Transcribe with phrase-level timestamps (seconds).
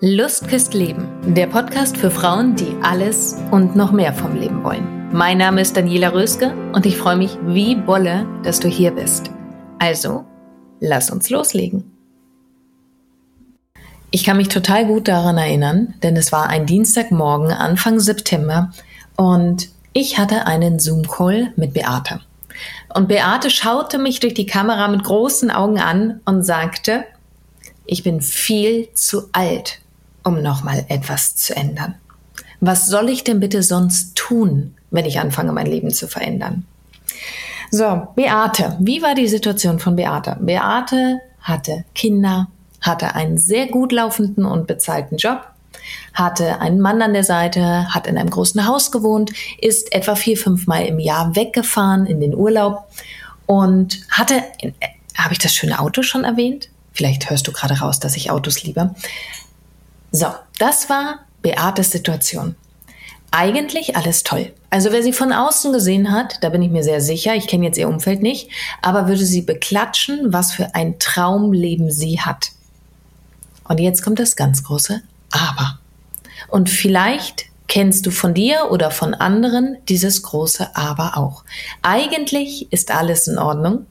[0.00, 5.08] Lust küsst Leben, der Podcast für Frauen, die alles und noch mehr vom Leben wollen.
[5.12, 9.30] Mein Name ist Daniela Röske und ich freue mich wie Bolle, dass du hier bist.
[9.78, 10.24] Also,
[10.80, 11.92] lass uns loslegen.
[14.10, 18.72] Ich kann mich total gut daran erinnern, denn es war ein Dienstagmorgen Anfang September
[19.16, 22.20] und ich hatte einen Zoom-Call mit Beate.
[22.92, 27.04] Und Beate schaute mich durch die Kamera mit großen Augen an und sagte,
[27.86, 29.80] ich bin viel zu alt,
[30.24, 31.94] um nochmal etwas zu ändern.
[32.60, 36.64] Was soll ich denn bitte sonst tun, wenn ich anfange, mein Leben zu verändern?
[37.70, 38.76] So, Beate.
[38.80, 40.36] Wie war die Situation von Beate?
[40.40, 42.48] Beate hatte Kinder,
[42.80, 45.46] hatte einen sehr gut laufenden und bezahlten Job,
[46.12, 50.38] hatte einen Mann an der Seite, hat in einem großen Haus gewohnt, ist etwa vier,
[50.38, 52.84] fünf Mal im Jahr weggefahren in den Urlaub
[53.46, 54.72] und hatte, äh,
[55.16, 56.68] habe ich das schöne Auto schon erwähnt?
[56.92, 58.94] Vielleicht hörst du gerade raus, dass ich Autos liebe.
[60.16, 60.28] So,
[60.60, 62.54] das war Beates Situation.
[63.32, 64.52] Eigentlich alles toll.
[64.70, 67.64] Also wer sie von außen gesehen hat, da bin ich mir sehr sicher, ich kenne
[67.64, 68.48] jetzt ihr Umfeld nicht,
[68.80, 72.52] aber würde sie beklatschen, was für ein Traumleben sie hat.
[73.64, 75.80] Und jetzt kommt das ganz große Aber.
[76.46, 81.42] Und vielleicht kennst du von dir oder von anderen dieses große Aber auch.
[81.82, 83.86] Eigentlich ist alles in Ordnung,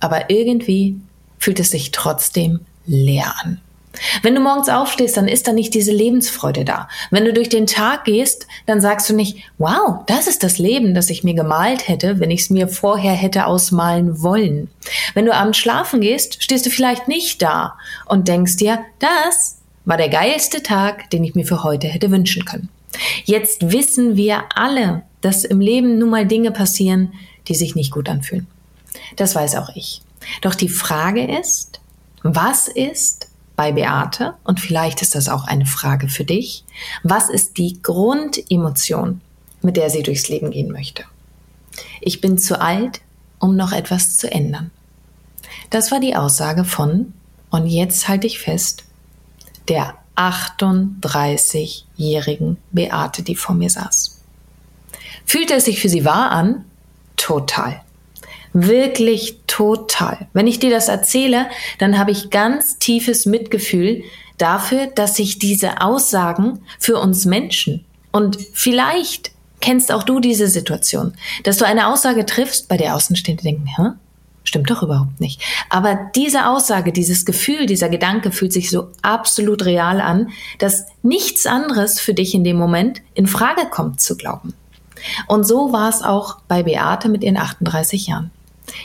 [0.00, 1.00] aber irgendwie
[1.38, 3.62] fühlt es sich trotzdem leer an.
[4.22, 6.88] Wenn du morgens aufstehst, dann ist da nicht diese Lebensfreude da.
[7.10, 10.94] Wenn du durch den Tag gehst, dann sagst du nicht, wow, das ist das Leben,
[10.94, 14.70] das ich mir gemalt hätte, wenn ich es mir vorher hätte ausmalen wollen.
[15.14, 19.96] Wenn du abends schlafen gehst, stehst du vielleicht nicht da und denkst dir, das war
[19.96, 22.68] der geilste Tag, den ich mir für heute hätte wünschen können.
[23.24, 27.12] Jetzt wissen wir alle, dass im Leben nun mal Dinge passieren,
[27.48, 28.46] die sich nicht gut anfühlen.
[29.16, 30.02] Das weiß auch ich.
[30.42, 31.80] Doch die Frage ist,
[32.22, 33.29] was ist,
[33.60, 36.64] bei Beate, und vielleicht ist das auch eine Frage für dich,
[37.02, 39.20] was ist die Grundemotion,
[39.60, 41.04] mit der sie durchs Leben gehen möchte?
[42.00, 43.02] Ich bin zu alt,
[43.38, 44.70] um noch etwas zu ändern.
[45.68, 47.12] Das war die Aussage von,
[47.50, 48.84] und jetzt halte ich fest,
[49.68, 54.22] der 38-jährigen Beate, die vor mir saß.
[55.26, 56.64] Fühlte es sich für sie wahr an?
[57.18, 57.82] Total.
[58.54, 60.26] Wirklich total.
[60.32, 61.46] Wenn ich dir das erzähle,
[61.78, 64.02] dann habe ich ganz tiefes Mitgefühl
[64.38, 71.12] dafür, dass sich diese Aussagen für uns Menschen und vielleicht kennst auch du diese Situation,
[71.44, 73.90] dass du eine Aussage triffst, bei der Außenstehende denken, hä?
[74.44, 75.42] Stimmt doch überhaupt nicht.
[75.68, 81.44] Aber diese Aussage, dieses Gefühl, dieser Gedanke fühlt sich so absolut real an, dass nichts
[81.44, 84.54] anderes für dich in dem Moment in Frage kommt zu glauben.
[85.28, 88.30] Und so war es auch bei Beate mit ihren 38 Jahren.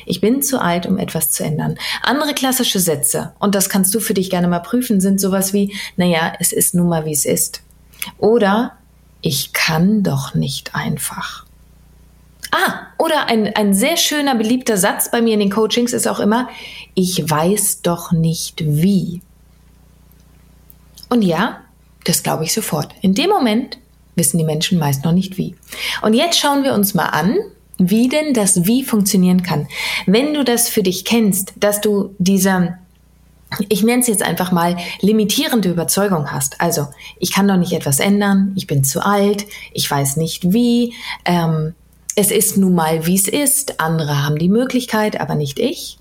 [0.06, 1.78] Ich bin zu alt, um etwas zu ändern.
[2.02, 5.76] Andere klassische Sätze, und das kannst du für dich gerne mal prüfen, sind sowas wie,
[5.98, 7.62] naja, es ist nun mal, wie es ist.
[8.18, 8.74] Oder,
[9.22, 11.46] ich kann doch nicht einfach.
[12.52, 16.20] Ah, oder ein, ein sehr schöner, beliebter Satz bei mir in den Coachings ist auch
[16.20, 16.48] immer,
[16.94, 19.22] ich weiß doch nicht wie.
[21.10, 21.62] Und ja,
[22.06, 22.94] das glaube ich sofort.
[23.02, 23.78] In dem Moment
[24.16, 25.56] wissen die Menschen meist noch nicht wie.
[26.02, 27.38] Und jetzt schauen wir uns mal an,
[27.78, 29.68] wie denn das Wie funktionieren kann.
[30.06, 32.78] Wenn du das für dich kennst, dass du diese
[33.70, 36.60] ich nenne es jetzt einfach mal limitierende Überzeugung hast.
[36.60, 36.88] Also,
[37.20, 40.94] ich kann doch nicht etwas ändern, ich bin zu alt, ich weiß nicht wie,
[41.24, 41.74] ähm,
[42.16, 46.00] es ist nun mal, wie es ist, andere haben die Möglichkeit, aber nicht ich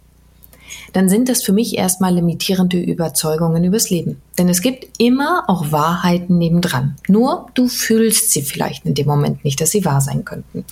[0.92, 4.20] dann sind das für mich erstmal limitierende Überzeugungen übers Leben.
[4.38, 6.96] Denn es gibt immer auch Wahrheiten nebendran.
[7.08, 10.64] Nur du fühlst sie vielleicht in dem Moment nicht, dass sie wahr sein könnten.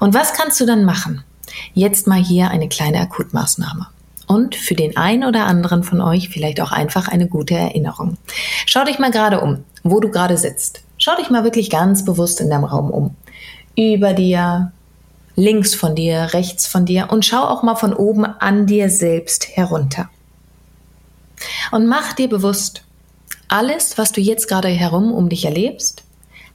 [0.00, 1.22] Und was kannst du dann machen?
[1.74, 3.88] Jetzt mal hier eine kleine Akutmaßnahme.
[4.26, 8.16] Und für den einen oder anderen von euch vielleicht auch einfach eine gute Erinnerung.
[8.66, 10.82] Schau dich mal gerade um, wo du gerade sitzt.
[10.98, 13.14] Schau dich mal wirklich ganz bewusst in deinem Raum um.
[13.76, 14.72] Über dir,
[15.36, 19.56] links von dir, rechts von dir und schau auch mal von oben an dir selbst
[19.56, 20.08] herunter.
[21.70, 22.82] Und mach dir bewusst,
[23.48, 26.02] alles, was du jetzt gerade herum um dich erlebst,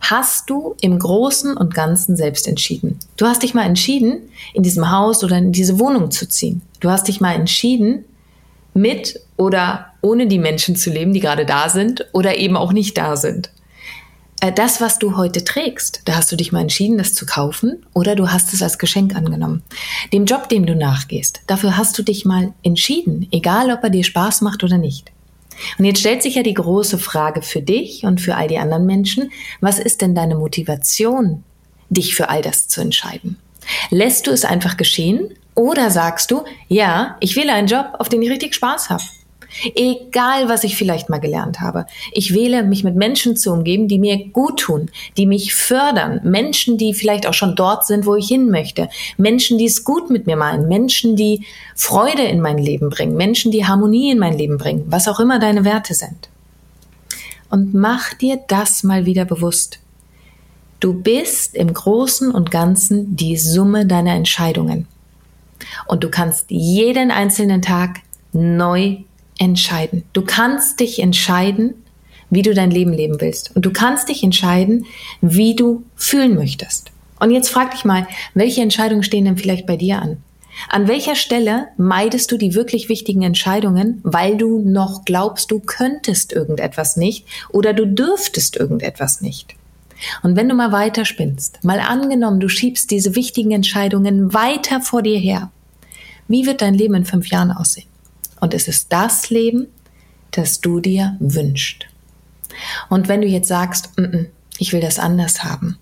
[0.02, 3.00] hast du im Großen und Ganzen selbst entschieden.
[3.18, 6.64] Du hast dich mal entschieden, in diesem Haus oder in diese Wohnung zu ziehen.
[6.80, 8.04] Du hast dich mal entschieden,
[8.74, 12.98] mit oder ohne die Menschen zu leben, die gerade da sind oder eben auch nicht
[12.98, 13.52] da sind.
[14.42, 17.86] Äh, das, was du heute trägst, da hast du dich mal entschieden, das zu kaufen
[17.94, 19.64] oder du hast es als Geschenk angenommen.
[20.12, 24.04] Dem Job, dem du nachgehst, dafür hast du dich mal entschieden, egal ob er dir
[24.04, 25.12] Spaß macht oder nicht.
[25.78, 28.86] Und jetzt stellt sich ja die große Frage für dich und für all die anderen
[28.86, 31.44] Menschen, was ist denn deine Motivation,
[31.90, 33.38] dich für all das zu entscheiden?
[33.92, 38.24] Lässt du es einfach geschehen oder sagst du, ja, ich wähle einen Job, auf den
[38.24, 39.04] ich richtig Spaß habe?
[39.76, 41.86] Egal, was ich vielleicht mal gelernt habe.
[42.14, 46.22] Ich wähle, mich mit Menschen zu umgeben, die mir gut tun, die mich fördern.
[46.24, 48.90] Menschen, die vielleicht auch schon dort sind, wo ich hin möchte.
[49.18, 50.68] Menschen, die es gut mit mir meinen.
[50.68, 51.46] Menschen, die
[51.76, 53.16] Freude in mein Leben bringen.
[53.16, 54.86] Menschen, die Harmonie in mein Leben bringen.
[54.88, 56.30] Was auch immer deine Werte sind.
[57.50, 59.80] Und mach dir das mal wieder bewusst.
[60.80, 64.88] Du bist im Großen und Ganzen die Summe deiner Entscheidungen.
[65.88, 68.00] Und du kannst jeden einzelnen Tag
[68.34, 68.98] neu
[69.42, 70.04] entscheiden.
[70.14, 71.74] Du kannst dich entscheiden,
[72.30, 73.56] wie du dein Leben leben willst.
[73.56, 74.86] Und du kannst dich entscheiden,
[75.20, 76.92] wie du fühlen möchtest.
[77.20, 80.18] Und jetzt frag dich mal, welche Entscheidungen stehen denn vielleicht bei dir an?
[80.70, 86.34] An welcher Stelle meidest du die wirklich wichtigen Entscheidungen, weil du noch glaubst, du könntest
[86.34, 89.56] irgendetwas nicht oder du dürftest irgendetwas nicht?
[90.24, 95.02] Und wenn du mal weiter spinnst, mal angenommen, du schiebst diese wichtigen Entscheidungen weiter vor
[95.02, 95.52] dir her,
[96.28, 97.91] wie wird dein Leben in fünf Jahren aussehen?
[98.42, 99.68] Und es ist das Leben,
[100.32, 101.86] das du dir wünschst.
[102.90, 104.26] Und wenn du jetzt sagst, mm -mm,
[104.58, 105.78] ich will das anders haben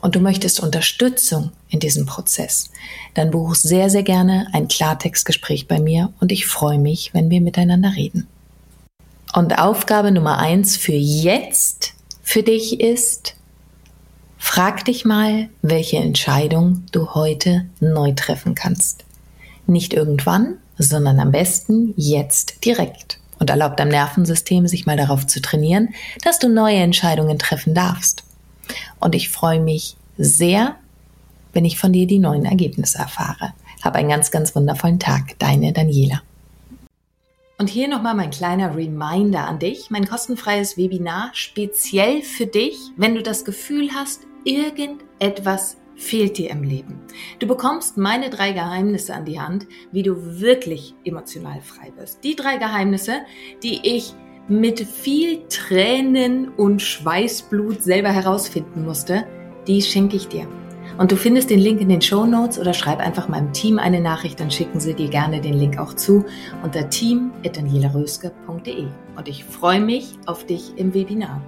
[0.00, 2.70] und du möchtest Unterstützung in diesem Prozess,
[3.14, 7.40] dann buch sehr, sehr gerne ein Klartextgespräch bei mir und ich freue mich, wenn wir
[7.40, 8.26] miteinander reden.
[9.34, 13.34] Und Aufgabe Nummer eins für jetzt für dich ist,
[14.38, 19.04] frag dich mal, welche Entscheidung du heute neu treffen kannst.
[19.68, 23.20] Nicht irgendwann, sondern am besten jetzt direkt.
[23.38, 25.90] Und erlaub deinem Nervensystem, sich mal darauf zu trainieren,
[26.24, 28.24] dass du neue Entscheidungen treffen darfst.
[28.98, 30.76] Und ich freue mich sehr,
[31.52, 33.52] wenn ich von dir die neuen Ergebnisse erfahre.
[33.82, 35.38] Hab einen ganz, ganz wundervollen Tag.
[35.38, 36.22] Deine Daniela.
[37.58, 43.14] Und hier nochmal mein kleiner Reminder an dich, mein kostenfreies Webinar speziell für dich, wenn
[43.14, 47.00] du das Gefühl hast, irgendetwas fehlt dir im Leben.
[47.40, 52.24] Du bekommst meine drei Geheimnisse an die Hand, wie du wirklich emotional frei wirst.
[52.24, 53.20] Die drei Geheimnisse,
[53.62, 54.14] die ich
[54.48, 59.26] mit viel Tränen und Schweißblut selber herausfinden musste,
[59.66, 60.48] die schenke ich dir.
[60.96, 64.00] Und du findest den Link in den Show Notes oder schreib einfach meinem Team eine
[64.00, 66.24] Nachricht, dann schicken sie dir gerne den Link auch zu
[66.62, 68.86] unter team.danielaröske.de.
[69.16, 71.42] Und ich freue mich auf dich im Webinar.